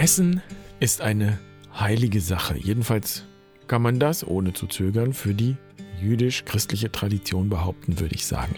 Essen 0.00 0.40
ist 0.78 1.02
eine 1.02 1.38
heilige 1.78 2.22
Sache. 2.22 2.56
Jedenfalls 2.56 3.26
kann 3.66 3.82
man 3.82 4.00
das, 4.00 4.26
ohne 4.26 4.54
zu 4.54 4.66
zögern, 4.66 5.12
für 5.12 5.34
die 5.34 5.58
jüdisch-christliche 6.00 6.90
Tradition 6.90 7.50
behaupten, 7.50 8.00
würde 8.00 8.14
ich 8.14 8.24
sagen. 8.24 8.54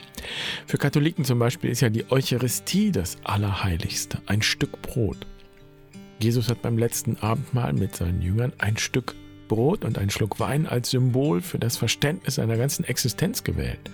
Für 0.68 0.78
Katholiken 0.78 1.24
zum 1.24 1.40
Beispiel 1.40 1.70
ist 1.70 1.80
ja 1.80 1.88
die 1.88 2.08
Eucharistie 2.12 2.92
das 2.92 3.16
Allerheiligste, 3.24 4.22
ein 4.26 4.40
Stück 4.40 4.80
Brot. 4.82 5.26
Jesus 6.20 6.48
hat 6.48 6.62
beim 6.62 6.78
letzten 6.78 7.16
Abendmahl 7.16 7.72
mit 7.72 7.96
seinen 7.96 8.22
Jüngern 8.22 8.52
ein 8.58 8.76
Stück 8.76 9.16
Brot 9.48 9.84
und 9.84 9.98
einen 9.98 10.10
Schluck 10.10 10.38
Wein 10.38 10.68
als 10.68 10.90
Symbol 10.90 11.40
für 11.40 11.58
das 11.58 11.76
Verständnis 11.76 12.36
seiner 12.36 12.56
ganzen 12.56 12.84
Existenz 12.84 13.42
gewählt 13.42 13.90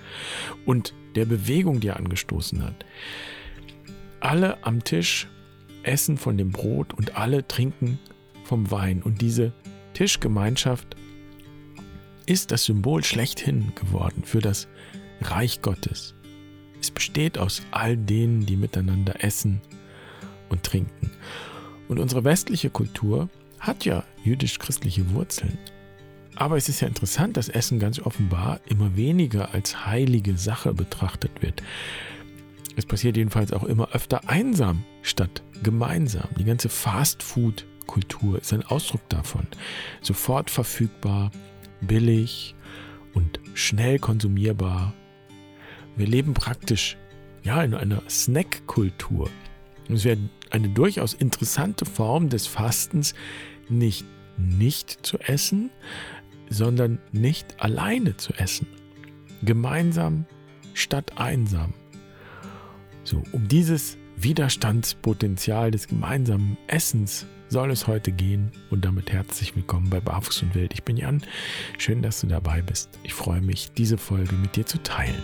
und 0.67 0.93
der 1.15 1.25
Bewegung, 1.25 1.81
die 1.81 1.89
er 1.89 1.97
angestoßen 1.97 2.63
hat. 2.63 2.85
Alle 4.21 4.63
am 4.67 4.85
Tisch 4.85 5.29
essen 5.89 6.17
von 6.17 6.37
dem 6.37 6.51
Brot 6.51 6.95
und 6.95 7.17
alle 7.17 7.47
trinken 7.47 7.99
vom 8.45 8.71
Wein 8.71 9.03
und 9.03 9.21
diese 9.21 9.53
Tischgemeinschaft 9.95 10.97
ist 12.27 12.51
das 12.51 12.65
Symbol 12.65 13.03
schlechthin 13.05 13.73
geworden 13.75 14.23
für 14.25 14.41
das 14.41 14.69
Reich 15.21 15.63
Gottes. 15.63 16.15
Es 16.81 16.91
besteht 16.91 17.39
aus 17.39 17.63
all 17.71 17.97
denen, 17.97 18.47
die 18.47 18.57
miteinander 18.57 19.25
essen 19.25 19.61
und 20.49 20.63
trinken. 20.63 21.11
Und 21.89 21.99
unsere 21.99 22.25
westliche 22.25 22.71
Kultur 22.71 23.29
hat 23.59 23.85
ja 23.85 24.05
jüdisch-christliche 24.23 25.11
Wurzeln. 25.13 25.59
Aber 26.37 26.57
es 26.57 26.69
ist 26.69 26.81
ja 26.81 26.87
interessant, 26.87 27.37
dass 27.37 27.49
Essen 27.49 27.81
ganz 27.81 27.99
offenbar 27.99 28.61
immer 28.69 28.97
weniger 28.97 29.53
als 29.55 29.87
heilige 29.87 30.37
Sache 30.37 30.73
betrachtet 30.73 31.43
wird. 31.43 31.63
Es 32.77 32.87
passiert 32.87 33.17
jedenfalls 33.17 33.53
auch 33.53 33.65
immer 33.65 33.89
öfter 33.91 34.29
einsam 34.29 34.85
statt 35.03 35.43
gemeinsam. 35.63 36.29
Die 36.39 36.45
ganze 36.45 36.69
Fast-Food-Kultur 36.69 38.41
ist 38.41 38.53
ein 38.53 38.65
Ausdruck 38.65 39.07
davon. 39.09 39.47
Sofort 40.03 40.51
verfügbar, 40.51 41.31
billig 41.81 42.55
und 43.15 43.41
schnell 43.55 43.99
konsumierbar. 43.99 44.95
Wir 45.97 46.07
leben 46.07 46.35
praktisch 46.35 46.97
ja 47.43 47.63
in 47.63 47.75
einer 47.75 48.03
Snack-Kultur. 48.09 49.31
Es 49.89 50.05
wäre 50.05 50.19
eine 50.51 50.69
durchaus 50.69 51.15
interessante 51.15 51.85
Form 51.85 52.29
des 52.29 52.47
Fastens, 52.47 53.15
nicht 53.69 54.05
nicht 54.39 55.05
zu 55.05 55.19
essen, 55.19 55.71
sondern 56.49 56.99
nicht 57.13 57.61
alleine 57.61 58.17
zu 58.17 58.33
essen. 58.35 58.67
Gemeinsam 59.43 60.27
statt 60.75 61.13
einsam. 61.17 61.75
So, 63.05 63.23
um 63.33 63.49
dieses 63.49 63.97
Widerstandspotenzial 64.21 65.71
des 65.71 65.87
gemeinsamen 65.87 66.59
Essens 66.67 67.25
soll 67.49 67.71
es 67.71 67.87
heute 67.87 68.11
gehen 68.11 68.51
und 68.69 68.85
damit 68.85 69.13
herzlich 69.13 69.55
willkommen 69.55 69.91
bei 69.91 70.01
Barfuß 70.01 70.43
und 70.43 70.57
Wild. 70.57 70.75
Ich 70.75 70.83
bin 70.83 70.97
Jan, 70.97 71.23
schön, 71.79 72.03
dass 72.03 72.21
du 72.21 72.27
dabei 72.27 72.61
bist. 72.61 72.99
Ich 73.05 73.15
freue 73.15 73.41
mich, 73.41 73.71
diese 73.77 73.97
Folge 73.97 74.35
mit 74.35 74.57
dir 74.57 74.67
zu 74.67 74.83
teilen. 74.83 75.23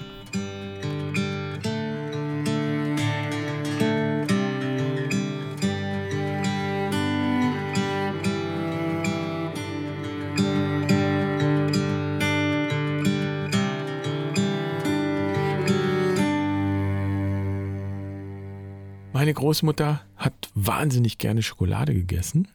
Meine 19.24 19.32
Großmutter 19.32 20.02
hat 20.16 20.50
wahnsinnig 20.54 21.16
gerne 21.16 21.42
Schokolade 21.42 21.94
gegessen 21.94 22.46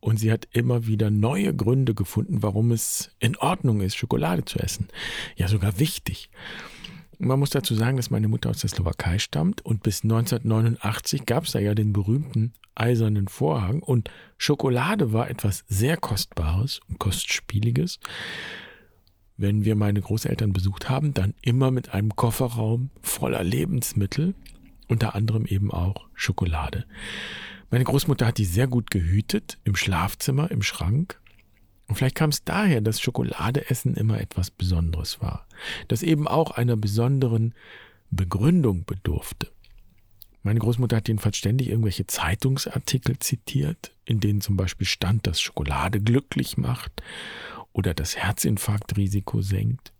und 0.00 0.18
sie 0.18 0.32
hat 0.32 0.48
immer 0.50 0.88
wieder 0.88 1.08
neue 1.08 1.54
Gründe 1.54 1.94
gefunden, 1.94 2.42
warum 2.42 2.72
es 2.72 3.12
in 3.20 3.36
Ordnung 3.36 3.80
ist, 3.80 3.94
Schokolade 3.94 4.44
zu 4.44 4.58
essen. 4.58 4.88
Ja, 5.36 5.46
sogar 5.46 5.78
wichtig. 5.78 6.28
Man 7.20 7.38
muss 7.38 7.50
dazu 7.50 7.76
sagen, 7.76 7.96
dass 7.96 8.10
meine 8.10 8.26
Mutter 8.26 8.50
aus 8.50 8.58
der 8.58 8.70
Slowakei 8.70 9.20
stammt 9.20 9.64
und 9.64 9.84
bis 9.84 10.02
1989 10.02 11.26
gab 11.26 11.44
es 11.44 11.52
da 11.52 11.60
ja 11.60 11.76
den 11.76 11.92
berühmten 11.92 12.54
eisernen 12.74 13.28
Vorhang 13.28 13.80
und 13.80 14.10
Schokolade 14.36 15.12
war 15.12 15.30
etwas 15.30 15.62
sehr 15.68 15.96
Kostbares 15.96 16.80
und 16.88 16.98
Kostspieliges. 16.98 18.00
Wenn 19.36 19.64
wir 19.64 19.76
meine 19.76 20.00
Großeltern 20.00 20.52
besucht 20.52 20.88
haben, 20.88 21.14
dann 21.14 21.34
immer 21.40 21.70
mit 21.70 21.90
einem 21.90 22.16
Kofferraum 22.16 22.90
voller 23.00 23.44
Lebensmittel 23.44 24.34
unter 24.88 25.14
anderem 25.14 25.46
eben 25.46 25.70
auch 25.70 26.06
Schokolade. 26.14 26.86
Meine 27.70 27.84
Großmutter 27.84 28.26
hat 28.26 28.38
die 28.38 28.44
sehr 28.44 28.68
gut 28.68 28.90
gehütet, 28.90 29.58
im 29.64 29.74
Schlafzimmer, 29.74 30.50
im 30.50 30.62
Schrank. 30.62 31.20
Und 31.88 31.96
vielleicht 31.96 32.16
kam 32.16 32.30
es 32.30 32.44
daher, 32.44 32.80
dass 32.80 33.00
Schokoladeessen 33.00 33.94
immer 33.94 34.20
etwas 34.20 34.50
Besonderes 34.50 35.20
war, 35.20 35.46
das 35.88 36.02
eben 36.02 36.26
auch 36.26 36.52
einer 36.52 36.76
besonderen 36.76 37.54
Begründung 38.10 38.84
bedurfte. 38.84 39.50
Meine 40.42 40.60
Großmutter 40.60 40.96
hat 40.96 41.08
jedenfalls 41.08 41.36
ständig 41.36 41.68
irgendwelche 41.68 42.06
Zeitungsartikel 42.06 43.18
zitiert, 43.18 43.92
in 44.04 44.20
denen 44.20 44.40
zum 44.40 44.56
Beispiel 44.56 44.86
stand, 44.86 45.26
dass 45.26 45.40
Schokolade 45.40 46.00
glücklich 46.00 46.56
macht 46.56 47.02
oder 47.72 47.94
das 47.94 48.16
Herzinfarktrisiko 48.16 49.42
senkt. 49.42 49.92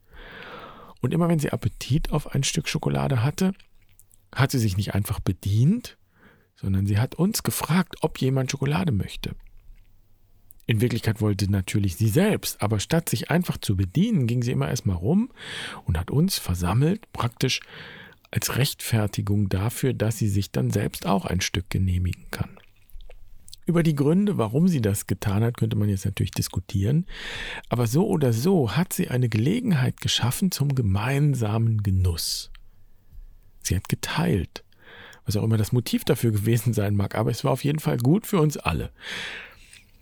Und 1.00 1.12
immer 1.12 1.28
wenn 1.28 1.40
sie 1.40 1.50
Appetit 1.50 2.12
auf 2.12 2.32
ein 2.32 2.44
Stück 2.44 2.68
Schokolade 2.68 3.24
hatte, 3.24 3.54
hat 4.34 4.50
sie 4.50 4.58
sich 4.58 4.76
nicht 4.76 4.94
einfach 4.94 5.20
bedient, 5.20 5.96
sondern 6.54 6.86
sie 6.86 6.98
hat 6.98 7.14
uns 7.14 7.42
gefragt, 7.42 7.96
ob 8.00 8.20
jemand 8.20 8.50
Schokolade 8.50 8.92
möchte. 8.92 9.34
In 10.66 10.80
Wirklichkeit 10.80 11.20
wollte 11.20 11.50
natürlich 11.50 11.96
sie 11.96 12.08
selbst, 12.08 12.60
aber 12.60 12.80
statt 12.80 13.08
sich 13.08 13.30
einfach 13.30 13.56
zu 13.58 13.76
bedienen, 13.76 14.26
ging 14.26 14.42
sie 14.42 14.50
immer 14.50 14.68
erstmal 14.68 14.96
rum 14.96 15.30
und 15.84 15.96
hat 15.98 16.10
uns 16.10 16.38
versammelt, 16.38 17.12
praktisch 17.12 17.60
als 18.32 18.56
Rechtfertigung 18.56 19.48
dafür, 19.48 19.94
dass 19.94 20.18
sie 20.18 20.28
sich 20.28 20.50
dann 20.50 20.70
selbst 20.70 21.06
auch 21.06 21.24
ein 21.24 21.40
Stück 21.40 21.70
genehmigen 21.70 22.26
kann. 22.32 22.58
Über 23.64 23.82
die 23.82 23.94
Gründe, 23.94 24.38
warum 24.38 24.68
sie 24.68 24.80
das 24.80 25.06
getan 25.06 25.42
hat, 25.42 25.56
könnte 25.56 25.76
man 25.76 25.88
jetzt 25.88 26.04
natürlich 26.04 26.30
diskutieren, 26.32 27.06
aber 27.68 27.86
so 27.86 28.06
oder 28.06 28.32
so 28.32 28.76
hat 28.76 28.92
sie 28.92 29.08
eine 29.08 29.28
Gelegenheit 29.28 30.00
geschaffen 30.00 30.50
zum 30.50 30.74
gemeinsamen 30.74 31.82
Genuss. 31.82 32.50
Sie 33.66 33.76
hat 33.76 33.88
geteilt. 33.88 34.64
Was 35.24 35.36
auch 35.36 35.42
immer 35.42 35.56
das 35.56 35.72
Motiv 35.72 36.04
dafür 36.04 36.30
gewesen 36.30 36.72
sein 36.72 36.94
mag, 36.94 37.16
aber 37.16 37.30
es 37.30 37.42
war 37.42 37.52
auf 37.52 37.64
jeden 37.64 37.80
Fall 37.80 37.98
gut 37.98 38.26
für 38.26 38.40
uns 38.40 38.56
alle. 38.56 38.92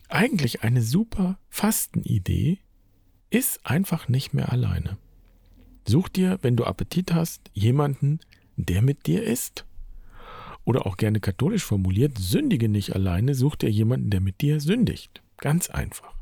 Eigentlich 0.08 0.62
eine 0.62 0.82
super 0.82 1.38
Fastenidee 1.48 2.58
ist 3.30 3.64
einfach 3.64 4.08
nicht 4.08 4.34
mehr 4.34 4.52
alleine. 4.52 4.98
Such 5.88 6.08
dir, 6.08 6.38
wenn 6.42 6.56
du 6.56 6.64
Appetit 6.64 7.12
hast, 7.12 7.50
jemanden, 7.52 8.20
der 8.56 8.82
mit 8.82 9.06
dir 9.06 9.24
isst. 9.24 9.64
Oder 10.64 10.86
auch 10.86 10.96
gerne 10.96 11.20
katholisch 11.20 11.64
formuliert, 11.64 12.18
sündige 12.18 12.68
nicht 12.68 12.94
alleine, 12.94 13.34
such 13.34 13.56
dir 13.56 13.70
jemanden, 13.70 14.10
der 14.10 14.20
mit 14.20 14.40
dir 14.40 14.60
sündigt. 14.60 15.22
Ganz 15.38 15.68
einfach. 15.68 16.14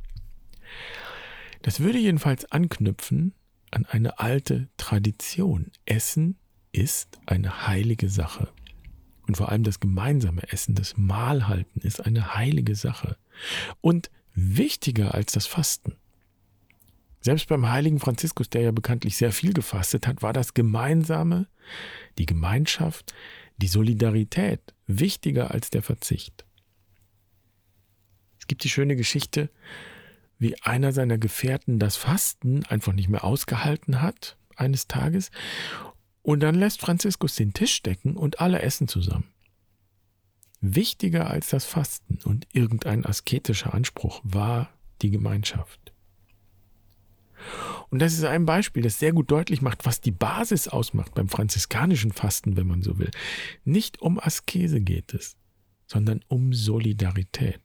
Das 1.62 1.80
würde 1.80 1.98
jedenfalls 1.98 2.50
anknüpfen 2.50 3.34
an 3.70 3.84
eine 3.86 4.18
alte 4.18 4.68
Tradition. 4.76 5.70
Essen 5.86 6.36
ist 6.72 7.18
eine 7.26 7.66
heilige 7.66 8.08
Sache. 8.08 8.48
Und 9.26 9.36
vor 9.36 9.50
allem 9.50 9.62
das 9.62 9.80
gemeinsame 9.80 10.42
Essen, 10.50 10.74
das 10.74 10.96
Mahlhalten 10.96 11.80
ist 11.80 12.04
eine 12.04 12.34
heilige 12.34 12.74
Sache. 12.74 13.16
Und 13.80 14.10
wichtiger 14.34 15.14
als 15.14 15.32
das 15.32 15.46
Fasten. 15.46 15.94
Selbst 17.20 17.48
beim 17.48 17.70
heiligen 17.70 18.00
Franziskus, 18.00 18.50
der 18.50 18.62
ja 18.62 18.72
bekanntlich 18.72 19.16
sehr 19.16 19.32
viel 19.32 19.52
gefastet 19.52 20.06
hat, 20.08 20.22
war 20.22 20.32
das 20.32 20.54
Gemeinsame, 20.54 21.46
die 22.18 22.26
Gemeinschaft, 22.26 23.14
die 23.58 23.68
Solidarität 23.68 24.60
wichtiger 24.88 25.52
als 25.52 25.70
der 25.70 25.82
Verzicht. 25.82 26.44
Es 28.40 28.48
gibt 28.48 28.64
die 28.64 28.68
schöne 28.68 28.96
Geschichte, 28.96 29.50
wie 30.38 30.60
einer 30.62 30.92
seiner 30.92 31.16
Gefährten 31.16 31.78
das 31.78 31.96
Fasten 31.96 32.66
einfach 32.66 32.92
nicht 32.92 33.08
mehr 33.08 33.22
ausgehalten 33.22 34.02
hat 34.02 34.36
eines 34.56 34.88
Tages 34.88 35.30
und 36.22 36.40
dann 36.40 36.54
lässt 36.54 36.80
Franziskus 36.80 37.36
den 37.36 37.52
Tisch 37.52 37.82
decken 37.82 38.16
und 38.16 38.40
alle 38.40 38.62
essen 38.62 38.88
zusammen. 38.88 39.32
Wichtiger 40.60 41.28
als 41.28 41.48
das 41.48 41.64
Fasten 41.64 42.18
und 42.24 42.46
irgendein 42.52 43.04
asketischer 43.04 43.74
Anspruch 43.74 44.20
war 44.22 44.70
die 45.02 45.10
Gemeinschaft. 45.10 45.92
Und 47.90 47.98
das 47.98 48.12
ist 48.12 48.24
ein 48.24 48.46
Beispiel, 48.46 48.84
das 48.84 49.00
sehr 49.00 49.12
gut 49.12 49.30
deutlich 49.30 49.60
macht, 49.62 49.84
was 49.84 50.00
die 50.00 50.12
Basis 50.12 50.68
ausmacht 50.68 51.14
beim 51.14 51.28
franziskanischen 51.28 52.12
Fasten, 52.12 52.56
wenn 52.56 52.68
man 52.68 52.82
so 52.82 52.98
will. 52.98 53.10
Nicht 53.64 54.00
um 54.00 54.20
Askese 54.20 54.80
geht 54.80 55.12
es, 55.14 55.36
sondern 55.86 56.24
um 56.28 56.52
Solidarität. 56.52 57.60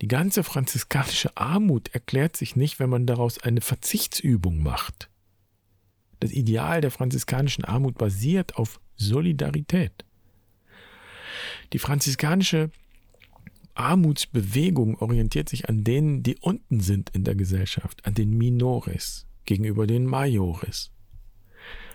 Die 0.00 0.08
ganze 0.08 0.42
franziskanische 0.42 1.36
Armut 1.36 1.88
erklärt 1.94 2.36
sich 2.36 2.56
nicht, 2.56 2.80
wenn 2.80 2.90
man 2.90 3.06
daraus 3.06 3.38
eine 3.38 3.60
Verzichtsübung 3.60 4.62
macht. 4.62 5.09
Das 6.20 6.32
Ideal 6.32 6.80
der 6.80 6.90
franziskanischen 6.90 7.64
Armut 7.64 7.96
basiert 7.98 8.56
auf 8.56 8.80
Solidarität. 8.96 10.04
Die 11.72 11.78
franziskanische 11.78 12.70
Armutsbewegung 13.74 14.98
orientiert 14.98 15.48
sich 15.48 15.68
an 15.68 15.84
denen, 15.84 16.22
die 16.22 16.36
unten 16.36 16.80
sind 16.80 17.10
in 17.10 17.24
der 17.24 17.34
Gesellschaft, 17.34 18.04
an 18.04 18.14
den 18.14 18.36
Minores 18.36 19.26
gegenüber 19.46 19.86
den 19.86 20.04
Majores. 20.04 20.90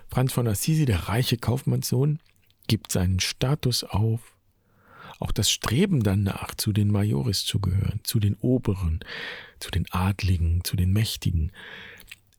Franz 0.07 0.33
von 0.33 0.47
Assisi, 0.47 0.85
der 0.85 1.09
reiche 1.09 1.37
Kaufmannssohn, 1.37 2.19
gibt 2.67 2.91
seinen 2.91 3.19
Status 3.19 3.83
auf, 3.83 4.35
auch 5.19 5.31
das 5.31 5.51
Streben 5.51 6.03
danach, 6.03 6.55
zu 6.55 6.73
den 6.73 6.91
Majores 6.91 7.45
zu 7.45 7.59
gehören, 7.59 7.99
zu 8.03 8.19
den 8.19 8.35
Oberen, 8.35 8.99
zu 9.59 9.71
den 9.71 9.85
Adligen, 9.91 10.63
zu 10.63 10.75
den 10.75 10.91
Mächtigen. 10.91 11.51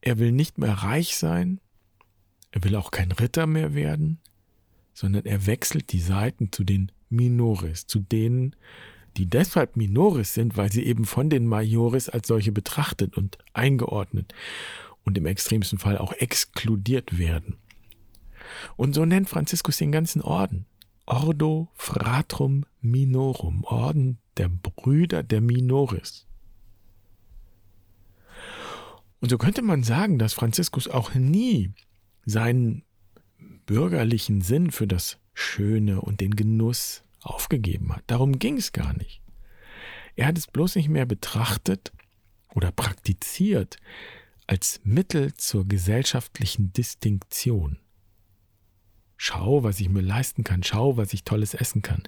Er 0.00 0.18
will 0.18 0.32
nicht 0.32 0.58
mehr 0.58 0.74
reich 0.74 1.16
sein, 1.16 1.60
er 2.56 2.64
will 2.64 2.76
auch 2.76 2.90
kein 2.90 3.12
Ritter 3.12 3.46
mehr 3.46 3.74
werden, 3.74 4.18
sondern 4.94 5.26
er 5.26 5.44
wechselt 5.44 5.92
die 5.92 6.00
Seiten 6.00 6.52
zu 6.52 6.64
den 6.64 6.90
Minores, 7.10 7.86
zu 7.86 8.00
denen, 8.00 8.56
die 9.18 9.26
deshalb 9.26 9.76
Minores 9.76 10.32
sind, 10.32 10.56
weil 10.56 10.72
sie 10.72 10.86
eben 10.86 11.04
von 11.04 11.28
den 11.28 11.44
Majores 11.46 12.08
als 12.08 12.28
solche 12.28 12.52
betrachtet 12.52 13.14
und 13.14 13.36
eingeordnet 13.52 14.32
und 15.04 15.18
im 15.18 15.26
extremsten 15.26 15.78
Fall 15.78 15.98
auch 15.98 16.14
exkludiert 16.14 17.18
werden. 17.18 17.58
Und 18.76 18.94
so 18.94 19.04
nennt 19.04 19.28
Franziskus 19.28 19.76
den 19.76 19.92
ganzen 19.92 20.22
Orden. 20.22 20.64
Ordo 21.04 21.68
Fratrum 21.74 22.64
Minorum, 22.80 23.64
Orden 23.64 24.16
der 24.38 24.48
Brüder 24.48 25.22
der 25.22 25.42
Minoris. 25.42 26.26
Und 29.20 29.28
so 29.28 29.36
könnte 29.36 29.60
man 29.60 29.82
sagen, 29.82 30.18
dass 30.18 30.32
Franziskus 30.32 30.88
auch 30.88 31.14
nie 31.14 31.74
seinen 32.26 32.84
bürgerlichen 33.64 34.42
Sinn 34.42 34.70
für 34.70 34.86
das 34.86 35.18
Schöne 35.32 36.00
und 36.00 36.20
den 36.20 36.36
Genuss 36.36 37.02
aufgegeben 37.22 37.94
hat. 37.94 38.04
Darum 38.06 38.38
ging 38.38 38.58
es 38.58 38.72
gar 38.72 38.92
nicht. 38.96 39.22
Er 40.14 40.26
hat 40.26 40.38
es 40.38 40.46
bloß 40.46 40.76
nicht 40.76 40.88
mehr 40.88 41.06
betrachtet 41.06 41.92
oder 42.54 42.72
praktiziert 42.72 43.76
als 44.46 44.80
Mittel 44.84 45.34
zur 45.34 45.66
gesellschaftlichen 45.66 46.72
Distinktion. 46.72 47.78
Schau, 49.18 49.62
was 49.62 49.80
ich 49.80 49.88
mir 49.88 50.02
leisten 50.02 50.44
kann, 50.44 50.62
schau, 50.62 50.96
was 50.96 51.12
ich 51.12 51.24
tolles 51.24 51.54
essen 51.54 51.82
kann, 51.82 52.02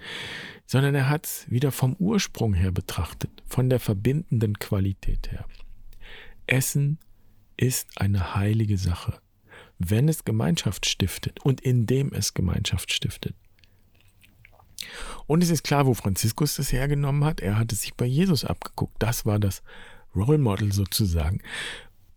sondern 0.66 0.94
er 0.94 1.08
hat 1.08 1.26
es 1.26 1.50
wieder 1.50 1.72
vom 1.72 1.96
Ursprung 1.96 2.54
her 2.54 2.70
betrachtet, 2.70 3.42
von 3.46 3.70
der 3.70 3.80
verbindenden 3.80 4.58
Qualität 4.58 5.32
her. 5.32 5.46
Essen 6.46 6.98
ist 7.56 8.00
eine 8.00 8.34
heilige 8.34 8.78
Sache, 8.78 9.20
wenn 9.78 10.08
es 10.08 10.24
Gemeinschaft 10.24 10.86
stiftet 10.86 11.40
und 11.40 11.60
indem 11.60 12.12
es 12.12 12.34
Gemeinschaft 12.34 12.92
stiftet. 12.92 13.34
Und 15.26 15.42
es 15.42 15.50
ist 15.50 15.64
klar, 15.64 15.86
wo 15.86 15.94
Franziskus 15.94 16.56
das 16.56 16.72
hergenommen 16.72 17.24
hat. 17.24 17.40
Er 17.40 17.58
hat 17.58 17.72
es 17.72 17.82
sich 17.82 17.94
bei 17.94 18.06
Jesus 18.06 18.44
abgeguckt. 18.44 18.96
Das 18.98 19.26
war 19.26 19.38
das 19.38 19.62
Role 20.14 20.38
Model 20.38 20.72
sozusagen. 20.72 21.40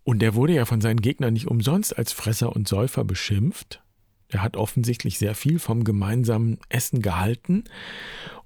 Und 0.04 0.20
der 0.20 0.34
wurde 0.34 0.54
ja 0.54 0.64
von 0.64 0.80
seinen 0.80 1.00
Gegnern 1.00 1.34
nicht 1.34 1.46
umsonst 1.46 1.96
als 1.96 2.12
Fresser 2.12 2.54
und 2.54 2.66
Säufer 2.66 3.04
beschimpft. 3.04 3.82
Er 4.28 4.42
hat 4.42 4.56
offensichtlich 4.56 5.18
sehr 5.18 5.34
viel 5.34 5.58
vom 5.58 5.84
gemeinsamen 5.84 6.58
Essen 6.68 7.02
gehalten. 7.02 7.64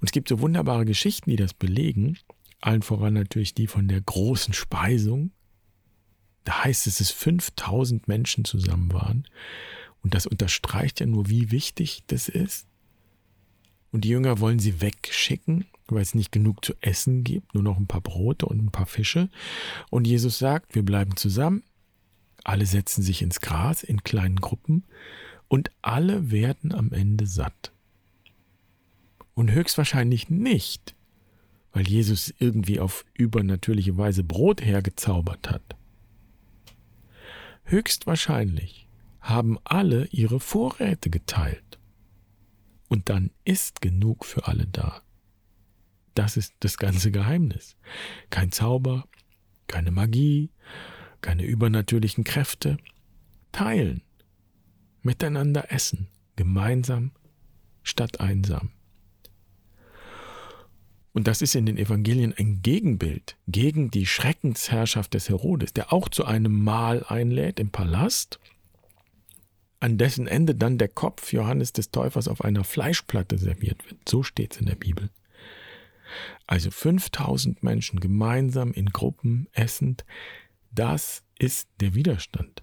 Und 0.01 0.09
es 0.09 0.13
gibt 0.13 0.29
so 0.29 0.41
wunderbare 0.41 0.85
Geschichten, 0.85 1.31
die 1.31 1.37
das 1.37 1.55
belegen. 1.55 2.19
Allen 2.61 2.83
voran 2.83 3.15
natürlich 3.15 3.55
die 3.55 3.69
von 3.69 3.87
der 3.87 4.01
großen 4.01 4.53
Speisung. 4.53 5.31
Da 6.47 6.63
heißt 6.63 6.87
es, 6.87 6.99
dass 6.99 7.11
5000 7.11 8.07
Menschen 8.07 8.45
zusammen 8.45 8.93
waren. 8.93 9.25
Und 10.03 10.15
das 10.15 10.29
unterstreicht 10.29 11.01
ja 11.01 11.07
nur, 11.07 11.29
wie 11.29 11.51
wichtig 11.51 12.05
das 12.07 12.29
ist. 12.29 12.69
Und 13.91 14.03
die 14.03 14.11
Jünger 14.11 14.39
wollen 14.39 14.61
sie 14.61 14.81
wegschicken, 14.81 15.65
weil 15.89 16.03
es 16.03 16.15
nicht 16.15 16.31
genug 16.31 16.65
zu 16.65 16.75
essen 16.81 17.25
gibt, 17.25 17.53
nur 17.55 17.65
noch 17.65 17.77
ein 17.79 17.89
paar 17.89 18.01
Brote 18.01 18.47
und 18.47 18.63
ein 18.63 18.71
paar 18.71 18.87
Fische. 18.87 19.29
Und 19.91 20.07
Jesus 20.07 20.39
sagt, 20.39 20.77
wir 20.77 20.85
bleiben 20.85 21.17
zusammen. 21.17 21.65
Alle 22.45 22.65
setzen 22.65 23.03
sich 23.03 23.23
ins 23.23 23.41
Gras 23.41 23.83
in 23.83 24.05
kleinen 24.05 24.37
Gruppen 24.37 24.85
und 25.49 25.73
alle 25.83 26.31
werden 26.31 26.73
am 26.73 26.93
Ende 26.93 27.27
satt. 27.27 27.73
Und 29.35 29.51
höchstwahrscheinlich 29.51 30.31
nicht, 30.31 30.95
weil 31.73 31.89
Jesus 31.89 32.33
irgendwie 32.39 32.79
auf 32.79 33.05
übernatürliche 33.15 33.97
Weise 33.97 34.23
Brot 34.23 34.65
hergezaubert 34.65 35.51
hat. 35.51 35.77
Höchstwahrscheinlich 37.69 38.89
haben 39.21 39.59
alle 39.65 40.07
ihre 40.07 40.39
Vorräte 40.39 41.11
geteilt 41.11 41.81
und 42.89 43.09
dann 43.09 43.33
ist 43.45 43.81
genug 43.81 44.25
für 44.25 44.47
alle 44.47 44.69
da. 44.69 45.03
Das 46.15 46.37
ist 46.37 46.55
das 46.61 46.79
ganze 46.79 47.11
Geheimnis. 47.11 47.77
Kein 48.31 48.53
Zauber, 48.53 49.09
keine 49.67 49.91
Magie, 49.91 50.53
keine 51.21 51.45
übernatürlichen 51.45 52.23
Kräfte. 52.23 52.79
Teilen, 53.51 54.03
miteinander 55.03 55.73
essen, 55.73 56.07
gemeinsam 56.37 57.11
statt 57.83 58.21
einsam. 58.21 58.76
Und 61.17 61.29
das 61.29 61.41
ist 61.41 61.55
in 61.55 61.65
den 61.65 61.79
Evangelien 61.79 62.35
ein 62.37 62.61
Gegenbild 62.61 63.39
gegen 63.49 63.91
die 63.91 64.05
Schreckensherrschaft 64.05 65.15
des 65.15 65.31
Herodes, 65.31 65.73
der 65.73 65.91
auch 65.91 66.11
zu 66.11 66.27
einem 66.27 66.63
Mahl 66.63 67.07
einlädt 67.09 67.59
im 67.59 67.71
Palast 67.71 68.39
an 69.81 69.97
dessen 69.97 70.27
Ende 70.27 70.55
dann 70.55 70.77
der 70.77 70.89
Kopf 70.89 71.33
Johannes 71.33 71.73
des 71.73 71.91
Täufers 71.91 72.29
auf 72.29 72.43
einer 72.45 72.65
Fleischplatte 72.65 73.39
serviert 73.39 73.83
wird. 73.89 74.07
So 74.07 74.23
steht 74.23 74.53
es 74.53 74.61
in 74.61 74.67
der 74.67 74.75
Bibel. 74.75 75.09
Also 76.47 76.71
5000 76.71 77.63
Menschen 77.63 77.99
gemeinsam 77.99 78.73
in 78.73 78.91
Gruppen 78.91 79.49
essend, 79.53 80.05
das 80.71 81.23
ist 81.39 81.71
der 81.81 81.95
Widerstand. 81.95 82.63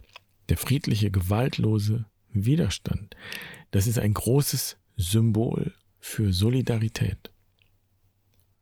Der 0.49 0.57
friedliche, 0.57 1.09
gewaltlose 1.09 2.05
Widerstand. 2.29 3.15
Das 3.71 3.87
ist 3.87 3.97
ein 3.97 4.13
großes 4.13 4.77
Symbol 4.95 5.73
für 5.99 6.31
Solidarität. 6.31 7.32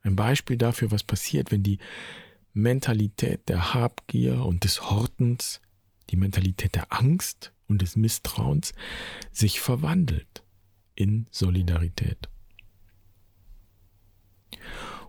Ein 0.03 0.15
Beispiel 0.15 0.57
dafür, 0.57 0.92
was 0.92 1.03
passiert, 1.03 1.51
wenn 1.51 1.63
die 1.63 1.80
Mentalität 2.53 3.48
der 3.50 3.74
Habgier 3.74 4.45
und 4.45 4.63
des 4.63 4.89
Hortens, 4.89 5.62
die 6.09 6.18
Mentalität 6.18 6.75
der 6.75 6.92
Angst 6.92 7.53
und 7.68 7.81
des 7.81 7.96
Misstrauens 7.96 8.74
sich 9.31 9.62
verwandelt 9.62 10.43
in 10.96 11.27
Solidarität. 11.31 12.29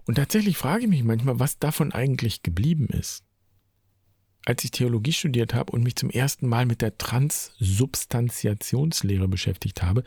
Und 0.04 0.16
tatsächlich 0.16 0.56
frage 0.56 0.84
ich 0.84 0.90
mich 0.90 1.04
manchmal, 1.04 1.38
was 1.38 1.58
davon 1.58 1.92
eigentlich 1.92 2.42
geblieben 2.42 2.88
ist. 2.88 3.24
Als 4.44 4.64
ich 4.64 4.72
Theologie 4.72 5.12
studiert 5.12 5.54
habe 5.54 5.70
und 5.72 5.84
mich 5.84 5.94
zum 5.94 6.10
ersten 6.10 6.48
Mal 6.48 6.66
mit 6.66 6.82
der 6.82 6.98
Transsubstantiationslehre 6.98 9.28
beschäftigt 9.28 9.82
habe, 9.82 10.02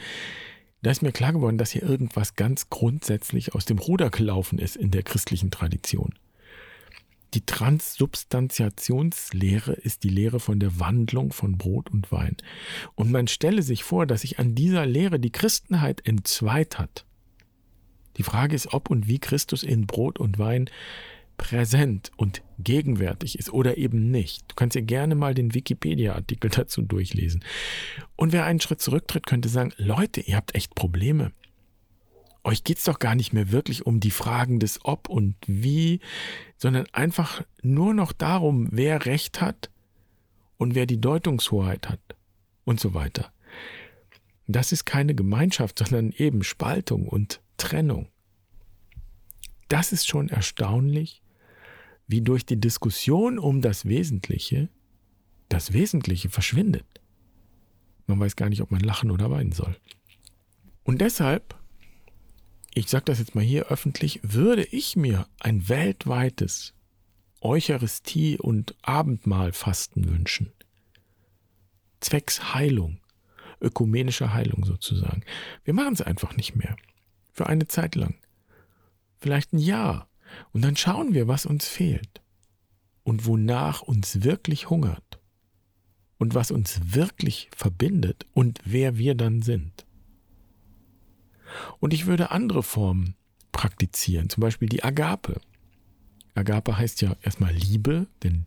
da 0.82 0.92
ist 0.92 1.02
mir 1.02 1.12
klar 1.12 1.34
geworden, 1.34 1.58
dass 1.58 1.72
hier 1.72 1.84
irgendwas 1.84 2.36
ganz 2.36 2.70
grundsätzlich 2.70 3.54
aus 3.56 3.66
dem 3.66 3.80
Ruder 3.80 4.10
gelaufen 4.10 4.60
ist 4.60 4.76
in 4.76 4.92
der 4.92 5.04
christlichen 5.04 5.52
Tradition. 5.52 6.14
Die 7.34 7.46
Transsubstantiationslehre 7.46 9.74
ist 9.74 10.04
die 10.04 10.10
Lehre 10.10 10.40
von 10.40 10.60
der 10.60 10.80
Wandlung 10.80 11.34
von 11.34 11.58
Brot 11.58 11.90
und 11.90 12.12
Wein. 12.12 12.38
Und 12.96 13.12
man 13.12 13.28
stelle 13.28 13.62
sich 13.62 13.84
vor, 13.84 14.06
dass 14.06 14.22
sich 14.22 14.40
an 14.40 14.56
dieser 14.56 14.86
Lehre 14.86 15.20
die 15.20 15.34
Christenheit 15.34 16.08
entzweit 16.08 16.80
hat. 16.80 17.06
Die 18.16 18.24
Frage 18.24 18.56
ist, 18.56 18.74
ob 18.74 18.90
und 18.90 19.10
wie 19.10 19.20
Christus 19.20 19.64
in 19.64 19.86
Brot 19.86 20.18
und 20.18 20.40
Wein 20.40 20.70
präsent 21.38 22.12
und 22.18 22.42
gegenwärtig 22.60 23.38
ist 23.38 23.52
oder 23.52 23.78
eben 23.78 24.12
nicht. 24.12 24.46
Du 24.48 24.56
kannst 24.56 24.76
dir 24.76 24.82
gerne 24.82 25.16
mal 25.16 25.34
den 25.34 25.54
Wikipedia-Artikel 25.54 26.50
dazu 26.50 26.82
durchlesen. 26.82 27.44
Und 28.16 28.32
wer 28.34 28.46
einen 28.46 28.62
Schritt 28.62 28.82
zurücktritt, 28.82 29.26
könnte 29.28 29.50
sagen, 29.50 29.74
Leute, 29.78 30.22
ihr 30.22 30.36
habt 30.36 30.56
echt 30.56 30.76
Probleme 30.76 31.32
euch 32.46 32.64
geht 32.64 32.78
es 32.78 32.84
doch 32.84 33.00
gar 33.00 33.16
nicht 33.16 33.34
mehr 33.34 33.52
wirklich 33.52 33.86
um 33.86 34.00
die 34.00 34.12
Fragen 34.12 34.60
des 34.60 34.80
Ob 34.86 35.10
und 35.10 35.36
Wie, 35.48 36.00
sondern 36.58 36.86
einfach 36.94 37.44
nur 37.62 37.94
noch 37.94 38.14
darum, 38.14 38.70
wer 38.72 39.06
Recht 39.06 39.42
hat 39.42 39.72
und 40.58 40.76
wer 40.76 40.86
die 40.86 41.02
Deutungshoheit 41.02 41.90
hat 41.90 42.00
und 42.64 42.80
so 42.80 42.94
weiter. 42.94 43.32
Das 44.48 44.72
ist 44.72 44.86
keine 44.86 45.16
Gemeinschaft, 45.16 45.80
sondern 45.80 46.12
eben 46.12 46.44
Spaltung 46.44 47.08
und 47.08 47.42
Trennung. 47.58 48.10
Das 49.68 49.92
ist 49.92 50.08
schon 50.08 50.30
erstaunlich, 50.30 51.24
wie 52.08 52.22
durch 52.22 52.46
die 52.46 52.60
Diskussion 52.60 53.40
um 53.40 53.62
das 53.62 53.86
Wesentliche 53.86 54.70
das 55.50 55.74
Wesentliche 55.74 56.30
verschwindet. 56.30 56.86
Man 58.08 58.20
weiß 58.20 58.36
gar 58.36 58.50
nicht, 58.50 58.62
ob 58.62 58.72
man 58.72 58.82
lachen 58.82 59.12
oder 59.12 59.30
weinen 59.30 59.52
soll. 59.52 59.78
Und 60.84 61.02
deshalb 61.02 61.56
ich 62.78 62.90
sage 62.90 63.06
das 63.06 63.20
jetzt 63.20 63.36
mal 63.36 63.44
hier 63.44 63.68
öffentlich, 63.68 64.20
würde 64.22 64.64
ich 64.66 64.98
mir 64.98 65.28
ein 65.40 65.70
weltweites 65.70 66.74
Eucharistie- 67.40 68.38
und 68.38 68.76
Abendmahlfasten 68.82 70.10
wünschen. 70.10 70.52
Zwecks 72.02 72.54
Heilung, 72.54 73.00
ökumenischer 73.62 74.34
Heilung 74.34 74.66
sozusagen. 74.66 75.24
Wir 75.64 75.74
machen 75.74 75.94
es 75.94 76.02
einfach 76.02 76.36
nicht 76.36 76.58
mehr. 76.58 76.76
Für 77.32 77.48
eine 77.48 77.66
Zeit 77.68 77.96
lang. 77.96 78.16
Vielleicht 79.20 79.54
ein 79.54 79.60
Jahr. 79.60 80.10
Und 80.52 80.64
dann 80.64 80.76
schauen 80.76 81.14
wir, 81.14 81.28
was 81.28 81.46
uns 81.46 81.68
fehlt 81.68 82.22
und 83.04 83.26
wonach 83.26 83.82
uns 83.82 84.24
wirklich 84.24 84.70
hungert 84.70 85.20
und 86.18 86.34
was 86.34 86.52
uns 86.52 86.80
wirklich 86.84 87.50
verbindet 87.56 88.26
und 88.34 88.60
wer 88.66 88.98
wir 88.98 89.16
dann 89.16 89.42
sind. 89.42 89.86
Und 91.80 91.94
ich 91.94 92.06
würde 92.06 92.32
andere 92.32 92.64
Formen 92.64 93.16
praktizieren, 93.52 94.30
zum 94.30 94.42
Beispiel 94.42 94.68
die 94.68 94.84
Agape. 94.84 95.40
Agape 96.34 96.78
heißt 96.78 97.02
ja 97.02 97.16
erstmal 97.22 97.54
Liebe, 97.54 98.08
denn 98.24 98.46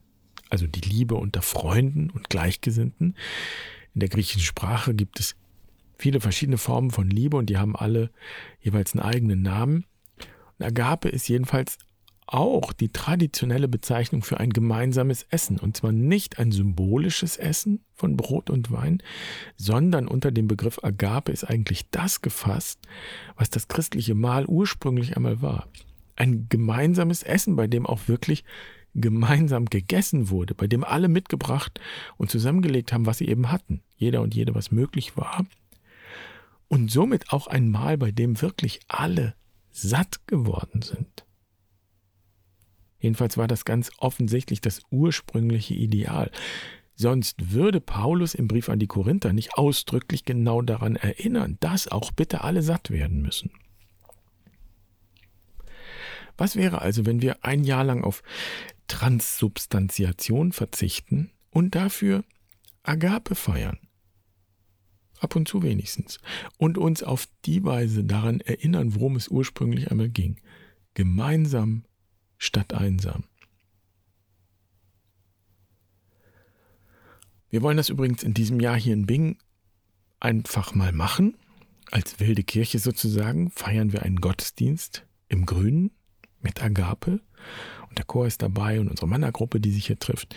also 0.51 0.67
die 0.67 0.81
Liebe 0.81 1.15
unter 1.15 1.43
Freunden 1.43 2.11
und 2.11 2.31
Gleichgesinnten. 2.31 3.17
In 3.95 4.01
der 4.01 4.09
griechischen 4.09 4.43
Sprache 4.43 4.95
gibt 4.95 5.21
es 5.21 5.37
viele 5.99 6.21
verschiedene 6.21 6.59
Formen 6.59 6.91
von 6.91 7.11
Liebe 7.11 7.37
und 7.37 7.51
die 7.51 7.59
haben 7.59 7.77
alle 7.77 8.11
jeweils 8.61 8.95
einen 8.95 9.03
eigenen 9.03 9.43
Namen. 9.43 9.85
Agape 10.61 11.09
ist 11.09 11.29
jedenfalls 11.29 11.79
auch 12.29 12.75
die 12.75 12.91
traditionelle 12.91 13.69
Bezeichnung 13.69 14.23
für 14.23 14.39
ein 14.39 14.51
gemeinsames 14.51 15.25
Essen. 15.31 15.59
Und 15.59 15.77
zwar 15.77 15.93
nicht 15.93 16.39
ein 16.39 16.53
symbolisches 16.53 17.39
Essen 17.39 17.85
von 17.95 18.17
Brot 18.17 18.51
und 18.51 18.71
Wein, 18.71 19.03
sondern 19.57 20.07
unter 20.07 20.31
dem 20.31 20.47
Begriff 20.47 20.79
Agape 20.83 21.33
ist 21.33 21.45
eigentlich 21.45 21.89
das 21.91 22.21
gefasst, 22.21 22.81
was 23.37 23.49
das 23.49 23.69
christliche 23.69 24.15
Mahl 24.15 24.45
ursprünglich 24.45 25.17
einmal 25.17 25.41
war. 25.41 25.69
Ein 26.17 26.49
gemeinsames 26.51 27.23
Essen, 27.23 27.57
bei 27.57 27.67
dem 27.67 27.87
auch 27.87 28.09
wirklich 28.09 28.45
gemeinsam 28.95 29.67
gegessen 29.67 30.29
wurde, 30.29 30.55
bei 30.55 30.67
dem 30.67 30.85
alle 30.85 31.09
mitgebracht 31.09 31.81
und 32.19 32.31
zusammengelegt 32.31 32.93
haben, 32.93 33.07
was 33.07 33.19
sie 33.19 33.29
eben 33.29 33.51
hatten. 33.51 33.83
Jeder 33.97 34.21
und 34.21 34.35
jede, 34.35 34.55
was 34.55 34.71
möglich 34.71 35.17
war. 35.17 35.47
Und 36.69 36.91
somit 36.91 37.33
auch 37.33 37.47
ein 37.47 37.71
Mahl, 37.71 37.97
bei 37.97 38.11
dem 38.11 38.43
wirklich 38.43 38.81
alle 38.89 39.35
satt 39.83 40.27
geworden 40.27 40.83
sind. 40.83 41.25
Jedenfalls 43.01 43.37
war 43.37 43.47
das 43.47 43.65
ganz 43.65 43.91
offensichtlich 43.99 44.61
das 44.61 44.83
ursprüngliche 44.91 45.75
Ideal. 45.75 46.31
Sonst 46.95 47.53
würde 47.53 47.81
Paulus 47.81 48.35
im 48.35 48.49
Brief 48.49 48.69
an 48.69 48.81
die 48.81 48.89
Korinther 48.89 49.33
nicht 49.33 49.55
ausdrücklich 49.55 50.25
genau 50.25 50.63
daran 50.63 50.97
erinnern, 50.97 51.57
dass 51.61 51.87
auch 51.87 52.11
bitte 52.11 52.43
alle 52.43 52.63
satt 52.63 52.91
werden 52.91 53.23
müssen. 53.23 53.53
Was 56.37 56.57
wäre 56.57 56.83
also, 56.83 57.07
wenn 57.07 57.23
wir 57.23 57.45
ein 57.45 57.63
Jahr 57.63 57.85
lang 57.85 58.03
auf 58.03 58.23
Transsubstantiation 58.89 60.53
verzichten 60.53 61.31
und 61.51 61.77
dafür 61.77 62.25
Agape 62.83 63.37
feiern? 63.37 63.79
Ab 65.21 65.37
und 65.37 65.49
zu 65.49 65.63
wenigstens. 65.63 66.21
Und 66.59 66.79
uns 66.79 67.03
auf 67.03 67.29
die 67.45 67.65
Weise 67.65 68.05
daran 68.05 68.41
erinnern, 68.41 68.95
worum 68.95 69.17
es 69.17 69.29
ursprünglich 69.29 69.91
einmal 69.91 70.09
ging. 70.09 70.41
Gemeinsam 70.95 71.85
statt 72.39 72.73
einsam. 72.73 73.25
Wir 77.51 77.63
wollen 77.63 77.77
das 77.77 77.89
übrigens 77.89 78.23
in 78.23 78.35
diesem 78.35 78.61
Jahr 78.61 78.79
hier 78.79 78.93
in 78.93 79.07
Bing 79.07 79.39
einfach 80.21 80.75
mal 80.75 80.93
machen. 80.93 81.37
Als 81.91 82.21
wilde 82.21 82.43
Kirche 82.43 82.79
sozusagen 82.79 83.51
feiern 83.51 83.93
wir 83.93 84.03
einen 84.03 84.21
Gottesdienst 84.21 85.07
im 85.29 85.47
Grünen 85.47 85.91
mit 86.41 86.63
Agape. 86.63 87.21
Und 87.89 87.99
der 87.99 88.05
Chor 88.05 88.27
ist 88.27 88.43
dabei 88.43 88.81
und 88.81 88.89
unsere 88.89 89.09
Männergruppe, 89.09 89.61
die 89.61 89.73
sich 89.73 89.87
hier 89.87 89.99
trifft. 89.99 90.35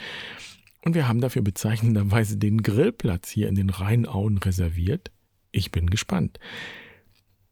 Und 0.83 0.95
wir 0.95 1.07
haben 1.07 1.21
dafür 1.21 1.41
bezeichnenderweise 1.41 2.38
den 2.38 2.63
Grillplatz 2.63 3.29
hier 3.29 3.47
in 3.47 3.55
den 3.55 3.69
Rheinauen 3.69 4.38
reserviert. 4.38 5.11
Ich 5.51 5.71
bin 5.71 5.89
gespannt. 5.89 6.39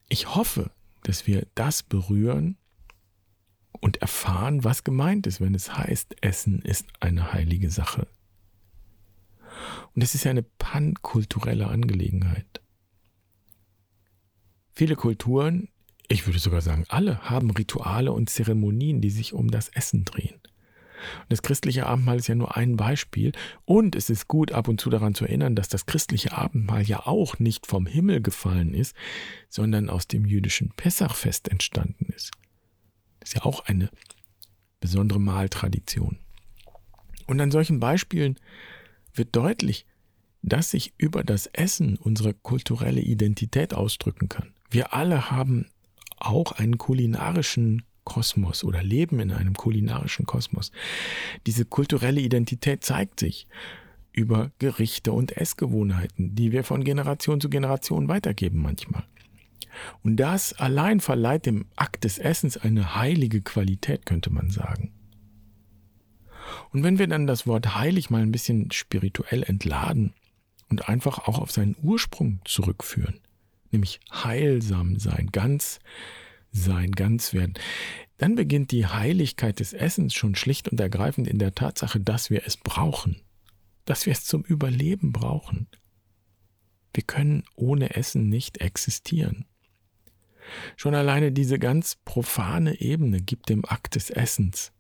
Ich 0.08 0.36
hoffe, 0.36 0.72
dass 1.04 1.28
wir 1.28 1.46
das 1.54 1.84
berühren, 1.84 2.58
und 3.82 3.98
erfahren, 3.98 4.64
was 4.64 4.84
gemeint 4.84 5.28
ist, 5.28 5.42
wenn 5.42 5.56
es 5.56 5.76
heißt, 5.78 6.16
Essen 6.22 6.62
ist 6.62 6.88
eine 7.00 7.34
heilige 7.34 7.70
Sache. 7.70 8.08
Und 9.96 10.02
es 10.04 10.16
ist 10.16 10.24
ja 10.24 10.32
eine 10.32 10.44
pankulturelle 10.44 11.68
Angelegenheit. 11.68 12.62
Viele 14.72 14.96
Kulturen, 14.96 15.70
ich 16.08 16.26
würde 16.26 16.40
sogar 16.40 16.62
sagen 16.62 16.86
alle, 16.88 17.30
haben 17.30 17.52
Rituale 17.52 18.12
und 18.12 18.30
Zeremonien, 18.30 19.02
die 19.02 19.10
sich 19.10 19.34
um 19.34 19.52
das 19.52 19.70
Essen 19.70 20.06
drehen. 20.06 20.39
Und 21.22 21.32
das 21.32 21.42
christliche 21.42 21.86
Abendmahl 21.86 22.18
ist 22.18 22.28
ja 22.28 22.36
nur 22.36 22.56
ein 22.58 22.76
Beispiel. 22.78 23.32
Und 23.66 23.96
es 23.96 24.10
ist 24.10 24.28
gut, 24.28 24.52
ab 24.52 24.68
und 24.68 24.80
zu 24.80 24.90
daran 24.90 25.16
zu 25.16 25.26
erinnern, 25.26 25.56
dass 25.56 25.68
das 25.68 25.86
christliche 25.86 26.38
Abendmahl 26.38 26.84
ja 26.84 27.06
auch 27.06 27.40
nicht 27.40 27.68
vom 27.68 27.86
Himmel 27.86 28.22
gefallen 28.22 28.74
ist, 28.74 28.96
sondern 29.50 29.90
aus 29.90 30.08
dem 30.08 30.26
jüdischen 30.26 30.72
Pessachfest 30.76 31.50
entstanden 31.50 32.08
ist. 32.16 32.32
Das 33.20 33.30
ist 33.30 33.36
ja 33.36 33.44
auch 33.44 33.66
eine 33.66 33.90
besondere 34.80 35.20
Mahltradition. 35.20 36.18
Und 37.28 37.42
an 37.42 37.52
solchen 37.52 37.80
Beispielen 37.80 38.40
wird 39.14 39.36
deutlich, 39.36 39.86
dass 40.42 40.72
sich 40.72 40.94
über 40.98 41.24
das 41.24 41.48
Essen 41.48 41.98
unsere 41.98 42.34
kulturelle 42.34 43.02
Identität 43.02 43.74
ausdrücken 43.74 44.30
kann. 44.30 44.54
Wir 44.70 44.94
alle 44.94 45.32
haben 45.32 45.68
auch 46.18 46.54
einen 46.54 46.78
kulinarischen 46.78 47.84
Kosmos 48.10 48.64
oder 48.64 48.84
leben 48.84 49.20
in 49.20 49.32
einem 49.32 49.54
kulinarischen 49.54 50.26
Kosmos. 50.26 50.72
Diese 51.46 51.64
kulturelle 51.64 52.20
Identität 52.20 52.84
zeigt 52.84 53.20
sich 53.20 53.48
über 54.12 54.52
Gerichte 54.60 55.14
und 55.14 55.38
Essgewohnheiten, 55.38 56.36
die 56.36 56.52
wir 56.52 56.64
von 56.64 56.84
Generation 56.84 57.40
zu 57.40 57.50
Generation 57.50 58.08
weitergeben 58.08 58.62
manchmal. 58.62 59.06
Und 60.04 60.18
das 60.18 60.54
allein 60.54 61.00
verleiht 61.00 61.46
dem 61.46 61.68
Akt 61.76 62.04
des 62.04 62.18
Essens 62.18 62.58
eine 62.58 62.96
heilige 62.96 63.42
Qualität, 63.42 64.06
könnte 64.06 64.32
man 64.32 64.50
sagen. 64.50 64.92
Und 66.72 66.84
wenn 66.84 66.98
wir 66.98 67.08
dann 67.08 67.28
das 67.28 67.46
Wort 67.46 67.76
heilig 67.76 68.10
mal 68.10 68.24
ein 68.24 68.32
bisschen 68.32 68.72
spirituell 68.72 69.44
entladen 69.44 70.14
und 70.70 70.90
einfach 70.90 71.28
auch 71.28 71.40
auf 71.40 71.52
seinen 71.52 71.76
Ursprung 71.82 72.40
zurückführen, 72.44 73.20
nämlich 73.72 74.00
heilsam 74.12 74.98
sein, 74.98 75.30
ganz 75.32 75.80
sein, 76.52 76.92
ganz 76.92 77.34
werden, 77.34 77.54
dann 78.18 78.36
beginnt 78.36 78.72
die 78.72 78.86
Heiligkeit 78.86 79.60
des 79.60 79.74
Essens 79.74 80.14
schon 80.14 80.36
schlicht 80.36 80.68
und 80.68 80.80
ergreifend 80.80 81.28
in 81.28 81.40
der 81.40 81.56
Tatsache, 81.56 82.00
dass 82.00 82.30
wir 82.30 82.44
es 82.46 82.58
brauchen, 82.58 83.22
dass 83.86 84.06
wir 84.06 84.14
es 84.14 84.26
zum 84.26 84.44
Überleben 84.44 85.12
brauchen. 85.12 85.68
Wir 86.94 87.04
können 87.04 87.44
ohne 87.56 87.96
Essen 87.96 88.30
nicht 88.30 88.60
existieren. 88.60 89.46
Schon 90.76 90.96
alleine 90.96 91.32
diese 91.32 91.60
ganz 91.60 91.98
profane 92.04 92.82
Ebene 92.82 93.22
gibt 93.22 93.50
dem 93.50 93.64
Akt 93.66 93.96
des 93.96 94.10
Essens 94.10 94.72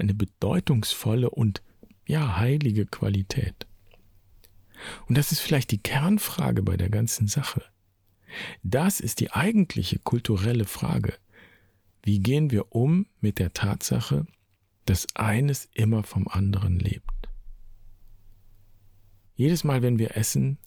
eine 0.00 0.14
bedeutungsvolle 0.14 1.30
und 1.30 1.62
ja 2.06 2.38
heilige 2.38 2.86
Qualität. 2.86 3.66
Und 5.06 5.18
das 5.18 5.30
ist 5.30 5.40
vielleicht 5.40 5.70
die 5.70 5.82
Kernfrage 5.82 6.62
bei 6.62 6.76
der 6.76 6.88
ganzen 6.88 7.28
Sache. 7.28 7.62
Das 8.62 9.00
ist 9.00 9.20
die 9.20 9.32
eigentliche 9.32 9.98
kulturelle 9.98 10.64
Frage. 10.64 11.14
Wie 12.02 12.20
gehen 12.20 12.50
wir 12.50 12.74
um 12.74 13.06
mit 13.20 13.38
der 13.38 13.52
Tatsache, 13.52 14.26
dass 14.86 15.06
eines 15.14 15.68
immer 15.74 16.02
vom 16.02 16.28
anderen 16.28 16.78
lebt? 16.78 17.28
Jedes 19.36 19.64
Mal, 19.64 19.82
wenn 19.82 19.98
wir 19.98 20.16
essen, 20.16 20.58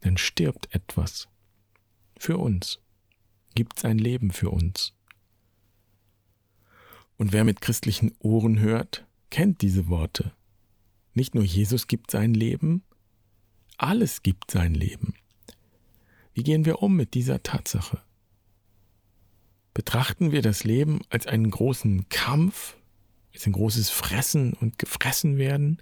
dann 0.00 0.16
stirbt 0.16 0.74
etwas 0.74 1.28
für 2.18 2.38
uns 2.38 2.80
gibt 3.54 3.78
sein 3.78 3.98
Leben 3.98 4.30
für 4.30 4.50
uns. 4.50 4.92
Und 7.16 7.32
wer 7.32 7.44
mit 7.44 7.60
christlichen 7.60 8.12
Ohren 8.18 8.58
hört, 8.58 9.06
kennt 9.30 9.62
diese 9.62 9.88
Worte. 9.88 10.32
Nicht 11.14 11.34
nur 11.34 11.44
Jesus 11.44 11.86
gibt 11.86 12.10
sein 12.10 12.34
Leben, 12.34 12.82
alles 13.76 14.22
gibt 14.22 14.50
sein 14.50 14.74
Leben. 14.74 15.14
Wie 16.34 16.42
gehen 16.42 16.64
wir 16.64 16.82
um 16.82 16.96
mit 16.96 17.14
dieser 17.14 17.42
Tatsache? 17.42 18.02
Betrachten 19.72 20.32
wir 20.32 20.42
das 20.42 20.64
Leben 20.64 21.00
als 21.08 21.26
einen 21.26 21.50
großen 21.50 22.08
Kampf, 22.08 22.76
als 23.32 23.46
ein 23.46 23.52
großes 23.52 23.90
Fressen 23.90 24.52
und 24.52 24.78
Gefressen 24.78 25.38
werden, 25.38 25.80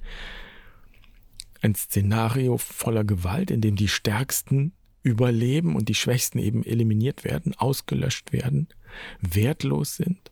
ein 1.62 1.74
Szenario 1.74 2.58
voller 2.58 3.04
Gewalt, 3.04 3.50
in 3.50 3.60
dem 3.60 3.76
die 3.76 3.88
Stärksten 3.88 4.72
überleben 5.02 5.74
und 5.74 5.88
die 5.88 5.94
Schwächsten 5.94 6.38
eben 6.38 6.64
eliminiert 6.64 7.24
werden, 7.24 7.54
ausgelöscht 7.54 8.32
werden, 8.32 8.68
wertlos 9.20 9.96
sind. 9.96 10.30